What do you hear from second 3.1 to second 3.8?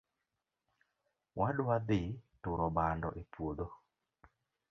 e puodho